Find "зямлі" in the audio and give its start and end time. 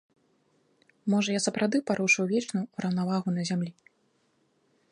3.51-3.71